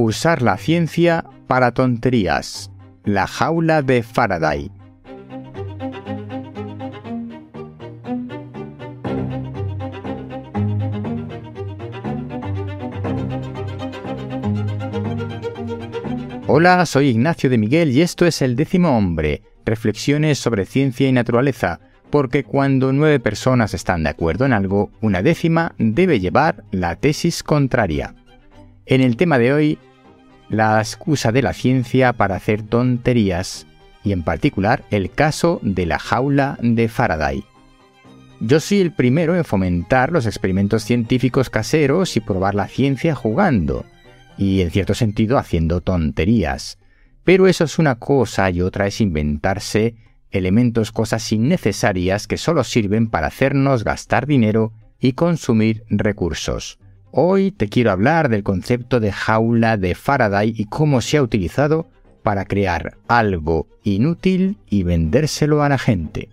Usar 0.00 0.42
la 0.42 0.56
ciencia 0.56 1.24
para 1.48 1.72
tonterías. 1.72 2.70
La 3.02 3.26
jaula 3.26 3.82
de 3.82 4.04
Faraday. 4.04 4.70
Hola, 16.46 16.86
soy 16.86 17.08
Ignacio 17.08 17.50
de 17.50 17.58
Miguel 17.58 17.90
y 17.90 18.02
esto 18.02 18.24
es 18.24 18.40
El 18.40 18.54
décimo 18.54 18.96
hombre, 18.96 19.42
reflexiones 19.66 20.38
sobre 20.38 20.64
ciencia 20.64 21.08
y 21.08 21.12
naturaleza, 21.12 21.80
porque 22.10 22.44
cuando 22.44 22.92
nueve 22.92 23.18
personas 23.18 23.74
están 23.74 24.04
de 24.04 24.10
acuerdo 24.10 24.46
en 24.46 24.52
algo, 24.52 24.92
una 25.00 25.22
décima 25.22 25.74
debe 25.76 26.20
llevar 26.20 26.62
la 26.70 26.94
tesis 26.94 27.42
contraria. 27.42 28.14
En 28.86 29.02
el 29.02 29.16
tema 29.16 29.38
de 29.38 29.52
hoy, 29.52 29.78
la 30.48 30.78
excusa 30.78 31.32
de 31.32 31.42
la 31.42 31.52
ciencia 31.52 32.12
para 32.12 32.36
hacer 32.36 32.62
tonterías, 32.62 33.66
y 34.04 34.12
en 34.12 34.22
particular 34.22 34.84
el 34.90 35.10
caso 35.10 35.60
de 35.62 35.86
la 35.86 35.98
jaula 35.98 36.58
de 36.62 36.88
Faraday. 36.88 37.44
Yo 38.40 38.60
soy 38.60 38.80
el 38.80 38.92
primero 38.92 39.36
en 39.36 39.44
fomentar 39.44 40.12
los 40.12 40.26
experimentos 40.26 40.84
científicos 40.84 41.50
caseros 41.50 42.16
y 42.16 42.20
probar 42.20 42.54
la 42.54 42.68
ciencia 42.68 43.14
jugando, 43.14 43.84
y 44.36 44.60
en 44.60 44.70
cierto 44.70 44.94
sentido 44.94 45.38
haciendo 45.38 45.80
tonterías. 45.80 46.78
Pero 47.24 47.46
eso 47.48 47.64
es 47.64 47.78
una 47.78 47.96
cosa 47.96 48.48
y 48.50 48.62
otra 48.62 48.86
es 48.86 49.00
inventarse 49.00 49.96
elementos, 50.30 50.92
cosas 50.92 51.32
innecesarias 51.32 52.26
que 52.26 52.36
solo 52.36 52.64
sirven 52.64 53.08
para 53.08 53.26
hacernos 53.26 53.84
gastar 53.84 54.26
dinero 54.26 54.72
y 55.00 55.12
consumir 55.12 55.84
recursos. 55.88 56.78
Hoy 57.10 57.52
te 57.52 57.68
quiero 57.68 57.90
hablar 57.90 58.28
del 58.28 58.42
concepto 58.42 59.00
de 59.00 59.12
jaula 59.12 59.78
de 59.78 59.94
Faraday 59.94 60.52
y 60.56 60.66
cómo 60.66 61.00
se 61.00 61.16
ha 61.16 61.22
utilizado 61.22 61.88
para 62.22 62.44
crear 62.44 62.98
algo 63.08 63.66
inútil 63.82 64.58
y 64.68 64.82
vendérselo 64.82 65.62
a 65.62 65.70
la 65.70 65.78
gente. 65.78 66.28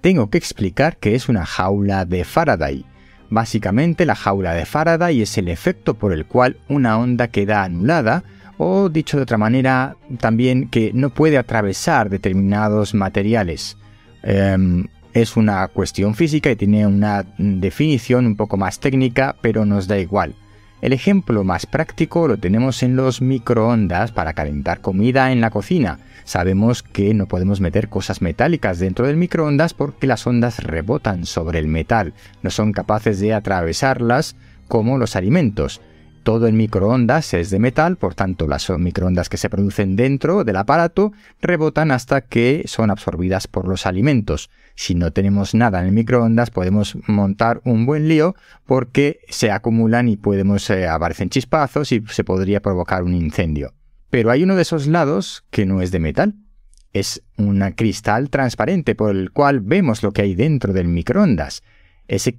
Tengo 0.00 0.30
que 0.30 0.38
explicar 0.38 0.96
qué 0.98 1.16
es 1.16 1.28
una 1.28 1.44
jaula 1.44 2.04
de 2.04 2.24
Faraday. 2.24 2.84
Básicamente 3.30 4.06
la 4.06 4.14
jaula 4.14 4.54
de 4.54 4.64
Faraday 4.64 5.22
es 5.22 5.36
el 5.38 5.48
efecto 5.48 5.94
por 5.94 6.12
el 6.12 6.26
cual 6.26 6.56
una 6.68 6.98
onda 6.98 7.28
queda 7.28 7.64
anulada 7.64 8.22
o 8.58 8.88
dicho 8.88 9.16
de 9.16 9.24
otra 9.24 9.38
manera 9.38 9.96
también 10.20 10.68
que 10.68 10.92
no 10.94 11.10
puede 11.10 11.38
atravesar 11.38 12.10
determinados 12.10 12.94
materiales. 12.94 13.76
Em, 14.22 14.86
es 15.12 15.36
una 15.36 15.68
cuestión 15.68 16.14
física 16.14 16.50
y 16.50 16.56
tiene 16.56 16.86
una 16.86 17.24
definición 17.38 18.26
un 18.26 18.36
poco 18.36 18.56
más 18.56 18.80
técnica, 18.80 19.36
pero 19.40 19.66
nos 19.66 19.86
da 19.86 19.98
igual. 19.98 20.34
El 20.80 20.92
ejemplo 20.92 21.44
más 21.44 21.66
práctico 21.66 22.26
lo 22.26 22.38
tenemos 22.38 22.82
en 22.82 22.96
los 22.96 23.22
microondas 23.22 24.10
para 24.10 24.32
calentar 24.32 24.80
comida 24.80 25.30
en 25.30 25.40
la 25.40 25.50
cocina. 25.50 26.00
Sabemos 26.24 26.82
que 26.82 27.14
no 27.14 27.26
podemos 27.26 27.60
meter 27.60 27.88
cosas 27.88 28.20
metálicas 28.20 28.78
dentro 28.78 29.06
del 29.06 29.16
microondas 29.16 29.74
porque 29.74 30.06
las 30.06 30.26
ondas 30.26 30.62
rebotan 30.62 31.24
sobre 31.24 31.60
el 31.60 31.68
metal, 31.68 32.14
no 32.42 32.50
son 32.50 32.72
capaces 32.72 33.20
de 33.20 33.32
atravesarlas 33.32 34.34
como 34.66 34.98
los 34.98 35.14
alimentos. 35.14 35.80
Todo 36.22 36.46
el 36.46 36.52
microondas 36.52 37.34
es 37.34 37.50
de 37.50 37.58
metal, 37.58 37.96
por 37.96 38.14
tanto 38.14 38.46
las 38.46 38.70
microondas 38.70 39.28
que 39.28 39.36
se 39.36 39.50
producen 39.50 39.96
dentro 39.96 40.44
del 40.44 40.56
aparato 40.56 41.12
rebotan 41.40 41.90
hasta 41.90 42.20
que 42.20 42.62
son 42.66 42.90
absorbidas 42.90 43.48
por 43.48 43.66
los 43.66 43.86
alimentos. 43.86 44.48
Si 44.76 44.94
no 44.94 45.12
tenemos 45.12 45.52
nada 45.52 45.80
en 45.80 45.86
el 45.86 45.92
microondas 45.92 46.50
podemos 46.50 46.96
montar 47.08 47.60
un 47.64 47.86
buen 47.86 48.06
lío 48.06 48.36
porque 48.66 49.18
se 49.28 49.50
acumulan 49.50 50.08
y 50.08 50.16
podemos 50.16 50.70
eh, 50.70 50.86
aparecen 50.86 51.28
chispazos 51.28 51.90
y 51.90 52.04
se 52.08 52.22
podría 52.22 52.62
provocar 52.62 53.02
un 53.02 53.14
incendio. 53.14 53.74
Pero 54.08 54.30
hay 54.30 54.44
uno 54.44 54.54
de 54.54 54.62
esos 54.62 54.86
lados 54.86 55.44
que 55.50 55.66
no 55.66 55.82
es 55.82 55.90
de 55.90 55.98
metal. 55.98 56.34
Es 56.92 57.22
un 57.36 57.60
cristal 57.74 58.30
transparente 58.30 58.94
por 58.94 59.10
el 59.10 59.32
cual 59.32 59.60
vemos 59.60 60.04
lo 60.04 60.12
que 60.12 60.22
hay 60.22 60.36
dentro 60.36 60.72
del 60.72 60.86
microondas 60.86 61.62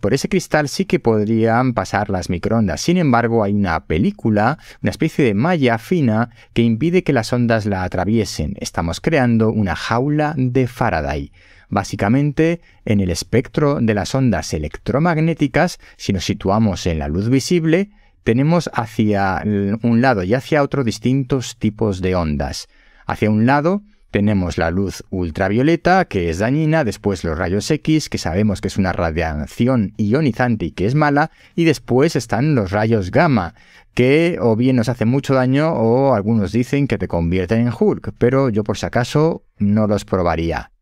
por 0.00 0.14
ese 0.14 0.28
cristal 0.28 0.68
sí 0.68 0.84
que 0.84 1.00
podrían 1.00 1.74
pasar 1.74 2.10
las 2.10 2.30
microondas. 2.30 2.80
Sin 2.80 2.98
embargo, 2.98 3.42
hay 3.42 3.52
una 3.52 3.84
película, 3.86 4.58
una 4.82 4.90
especie 4.90 5.24
de 5.24 5.34
malla 5.34 5.78
fina 5.78 6.30
que 6.52 6.62
impide 6.62 7.02
que 7.02 7.12
las 7.12 7.32
ondas 7.32 7.66
la 7.66 7.82
atraviesen. 7.82 8.54
Estamos 8.60 9.00
creando 9.00 9.50
una 9.50 9.74
jaula 9.74 10.34
de 10.36 10.66
Faraday. 10.66 11.32
Básicamente, 11.68 12.60
en 12.84 13.00
el 13.00 13.10
espectro 13.10 13.80
de 13.80 13.94
las 13.94 14.14
ondas 14.14 14.54
electromagnéticas, 14.54 15.78
si 15.96 16.12
nos 16.12 16.24
situamos 16.24 16.86
en 16.86 17.00
la 17.00 17.08
luz 17.08 17.28
visible, 17.28 17.90
tenemos 18.22 18.70
hacia 18.72 19.42
un 19.82 20.00
lado 20.00 20.22
y 20.22 20.34
hacia 20.34 20.62
otro 20.62 20.84
distintos 20.84 21.56
tipos 21.58 22.00
de 22.00 22.14
ondas. 22.14 22.68
Hacia 23.06 23.30
un 23.30 23.46
lado 23.46 23.82
tenemos 24.16 24.56
la 24.56 24.70
luz 24.70 25.04
ultravioleta, 25.10 26.06
que 26.06 26.30
es 26.30 26.38
dañina, 26.38 26.84
después 26.84 27.22
los 27.22 27.36
rayos 27.36 27.70
X, 27.70 28.08
que 28.08 28.16
sabemos 28.16 28.62
que 28.62 28.68
es 28.68 28.78
una 28.78 28.94
radiación 28.94 29.92
ionizante 29.98 30.64
y 30.64 30.70
que 30.70 30.86
es 30.86 30.94
mala, 30.94 31.30
y 31.54 31.64
después 31.64 32.16
están 32.16 32.54
los 32.54 32.70
rayos 32.70 33.10
gamma, 33.10 33.52
que 33.92 34.38
o 34.40 34.56
bien 34.56 34.76
nos 34.76 34.88
hacen 34.88 35.08
mucho 35.08 35.34
daño 35.34 35.70
o 35.74 36.14
algunos 36.14 36.50
dicen 36.50 36.88
que 36.88 36.96
te 36.96 37.08
convierten 37.08 37.60
en 37.60 37.74
Hulk, 37.78 38.14
pero 38.16 38.48
yo 38.48 38.64
por 38.64 38.78
si 38.78 38.86
acaso 38.86 39.44
no 39.58 39.86
los 39.86 40.06
probaría. 40.06 40.72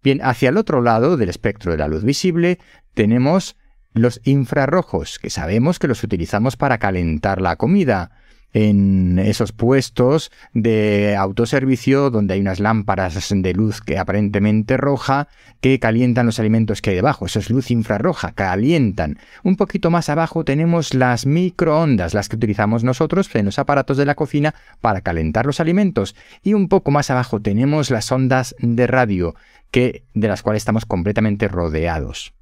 Bien, 0.00 0.20
hacia 0.22 0.50
el 0.50 0.56
otro 0.56 0.80
lado 0.80 1.16
del 1.16 1.30
espectro 1.30 1.72
de 1.72 1.78
la 1.78 1.88
luz 1.88 2.04
visible 2.04 2.60
tenemos 2.94 3.56
los 3.92 4.20
infrarrojos, 4.22 5.18
que 5.18 5.30
sabemos 5.30 5.80
que 5.80 5.88
los 5.88 6.04
utilizamos 6.04 6.56
para 6.56 6.78
calentar 6.78 7.40
la 7.40 7.56
comida 7.56 8.12
en 8.54 9.18
esos 9.18 9.52
puestos 9.52 10.30
de 10.54 11.16
autoservicio 11.16 12.08
donde 12.08 12.34
hay 12.34 12.40
unas 12.40 12.60
lámparas 12.60 13.28
de 13.30 13.52
luz 13.52 13.80
que 13.80 13.98
aparentemente 13.98 14.76
roja 14.76 15.28
que 15.60 15.78
calientan 15.80 16.26
los 16.26 16.38
alimentos 16.38 16.80
que 16.80 16.90
hay 16.90 16.96
debajo. 16.96 17.26
Eso 17.26 17.40
es 17.40 17.50
luz 17.50 17.70
infrarroja, 17.70 18.32
calientan. 18.32 19.18
Un 19.42 19.56
poquito 19.56 19.90
más 19.90 20.08
abajo 20.08 20.44
tenemos 20.44 20.94
las 20.94 21.26
microondas, 21.26 22.14
las 22.14 22.28
que 22.28 22.36
utilizamos 22.36 22.84
nosotros 22.84 23.28
en 23.34 23.46
los 23.46 23.58
aparatos 23.58 23.96
de 23.96 24.06
la 24.06 24.14
cocina 24.14 24.54
para 24.80 25.00
calentar 25.00 25.46
los 25.46 25.60
alimentos. 25.60 26.14
Y 26.42 26.54
un 26.54 26.68
poco 26.68 26.92
más 26.92 27.10
abajo 27.10 27.40
tenemos 27.40 27.90
las 27.90 28.10
ondas 28.12 28.54
de 28.60 28.86
radio, 28.86 29.34
que, 29.72 30.04
de 30.14 30.28
las 30.28 30.42
cuales 30.42 30.60
estamos 30.60 30.86
completamente 30.86 31.48
rodeados 31.48 32.34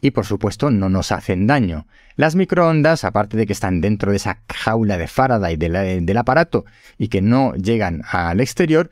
y 0.00 0.10
por 0.10 0.26
supuesto 0.26 0.70
no 0.70 0.88
nos 0.88 1.12
hacen 1.12 1.46
daño. 1.46 1.86
Las 2.16 2.36
microondas, 2.36 3.04
aparte 3.04 3.36
de 3.36 3.46
que 3.46 3.52
están 3.52 3.80
dentro 3.80 4.10
de 4.10 4.16
esa 4.16 4.42
jaula 4.48 4.98
de 4.98 5.06
Faraday 5.06 5.56
del 5.56 6.16
aparato 6.16 6.64
y 6.98 7.08
que 7.08 7.22
no 7.22 7.54
llegan 7.54 8.02
al 8.10 8.40
exterior, 8.40 8.90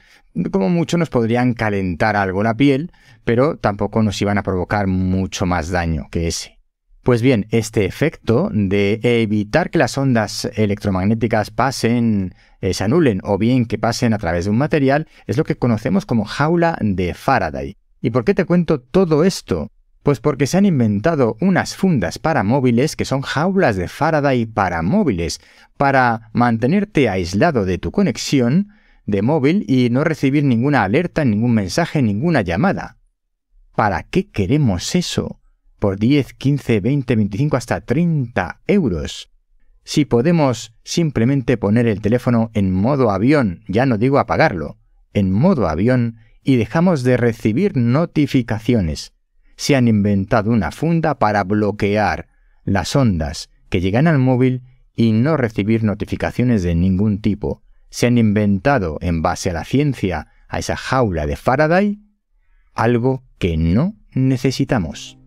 como 0.50 0.69
mucho 0.69 0.98
nos 0.98 1.10
podrían 1.10 1.54
calentar 1.54 2.16
algo 2.16 2.42
la 2.42 2.56
piel, 2.56 2.92
pero 3.24 3.56
tampoco 3.56 4.02
nos 4.02 4.20
iban 4.22 4.38
a 4.38 4.42
provocar 4.42 4.86
mucho 4.86 5.46
más 5.46 5.70
daño 5.70 6.08
que 6.10 6.28
ese. 6.28 6.58
Pues 7.02 7.22
bien, 7.22 7.46
este 7.50 7.86
efecto 7.86 8.50
de 8.52 9.00
evitar 9.02 9.70
que 9.70 9.78
las 9.78 9.96
ondas 9.96 10.44
electromagnéticas 10.56 11.50
pasen, 11.50 12.34
eh, 12.60 12.75
se 12.75 12.84
anulen 12.84 13.20
o 13.25 13.38
bien 13.38 13.64
que 13.64 13.78
pasen 13.78 14.12
a 14.12 14.19
través 14.19 14.44
de 14.44 14.50
un 14.50 14.58
material 14.58 15.08
es 15.26 15.38
lo 15.38 15.44
que 15.44 15.56
conocemos 15.56 16.04
como 16.04 16.25
jaula 16.25 16.76
de 16.80 17.14
Faraday. 17.14 17.76
¿Y 18.02 18.10
por 18.10 18.25
qué 18.25 18.34
te 18.34 18.44
cuento 18.44 18.80
todo 18.80 19.25
esto? 19.25 19.70
Pues 20.03 20.20
porque 20.20 20.47
se 20.47 20.56
han 20.56 20.64
inventado 20.64 21.36
unas 21.41 21.76
fundas 21.76 22.19
para 22.19 22.42
móviles 22.42 22.97
que 22.97 23.04
son 23.04 23.20
jaulas 23.20 23.76
de 23.76 23.88
Faraday 23.88 24.47
para 24.47 24.82
móviles, 24.82 25.41
para 25.76 26.31
mantenerte 26.32 27.09
aislado 27.09 27.64
de 27.64 27.78
tu 27.78 27.91
conexión 27.91 28.69
de 29.06 29.22
móvil 29.22 29.64
y 29.69 29.91
no 29.91 30.04
recibir 30.04 30.44
ninguna 30.44 30.84
alerta, 30.84 31.25
ningún 31.25 31.54
mensaje, 31.54 32.03
ninguna 32.03 32.42
llamada. 32.42 32.98
¿Para 33.75 34.03
qué 34.03 34.31
queremos 34.31 34.94
eso? 34.94 35.41
Por 35.78 35.98
10, 35.98 36.34
15, 36.34 36.81
20, 36.81 37.16
25 37.16 37.56
hasta 37.56 37.81
30 37.81 38.60
euros. 38.66 39.31
Si 39.84 40.04
podemos 40.04 40.75
simplemente 40.84 41.56
poner 41.56 41.87
el 41.87 42.00
teléfono 42.00 42.50
en 42.53 42.72
modo 42.72 43.11
avión, 43.11 43.62
ya 43.69 43.87
no 43.87 43.96
digo 43.96 44.19
apagarlo, 44.19 44.76
en 45.14 45.32
modo 45.32 45.69
avión 45.69 46.19
y 46.43 46.56
dejamos 46.56 47.02
de 47.02 47.17
recibir 47.17 47.76
notificaciones 47.76 49.14
se 49.58 49.75
han 49.75 49.88
inventado 49.88 50.52
una 50.52 50.70
funda 50.70 51.19
para 51.19 51.43
bloquear 51.43 52.28
las 52.64 52.94
ondas 52.94 53.50
que 53.69 53.81
llegan 53.81 54.06
al 54.06 54.19
móvil 54.19 54.62
y 54.94 55.10
no 55.10 55.37
recibir 55.37 55.82
notificaciones 55.82 56.62
de 56.62 56.76
ningún 56.76 57.20
tipo. 57.20 57.62
Se 57.90 58.06
han 58.06 58.19
inventado, 58.19 58.99
en 59.00 59.20
base 59.20 59.50
a 59.50 59.52
la 59.52 59.64
ciencia, 59.64 60.28
a 60.49 60.60
esa 60.60 60.76
jaula 60.76 61.26
de 61.26 61.34
Faraday, 61.37 61.99
algo 62.72 63.25
que 63.38 63.56
no 63.56 63.96
necesitamos. 64.12 65.19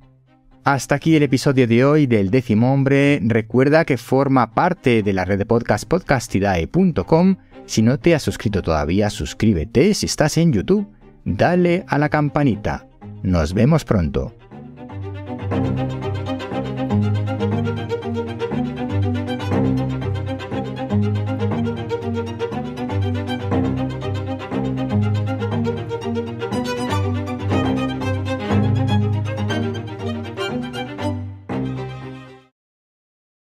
Hasta 0.64 0.96
aquí 0.96 1.16
el 1.16 1.24
episodio 1.24 1.68
de 1.68 1.84
hoy 1.84 2.08
del 2.08 2.32
décimo 2.32 2.74
hombre. 2.74 3.20
Recuerda 3.22 3.84
que 3.84 3.98
forma 3.98 4.54
parte 4.54 5.04
de 5.04 5.12
la 5.12 5.26
red 5.26 5.40
de 5.40 5.46
podcast 5.46 5.86
podcastidae.com. 5.86 7.36
Si 7.66 7.82
no 7.82 8.00
te 8.00 8.16
has 8.16 8.24
suscrito 8.24 8.62
todavía, 8.62 9.10
suscríbete. 9.10 9.94
Si 9.94 10.06
estás 10.06 10.38
en 10.38 10.54
YouTube, 10.54 10.88
dale 11.26 11.84
a 11.88 11.98
la 11.98 12.08
campanita. 12.10 12.91
Nos 13.24 13.54
vemos 13.54 13.86
pronto. 13.86 14.34